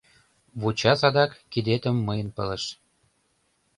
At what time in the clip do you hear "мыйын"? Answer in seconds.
2.07-2.29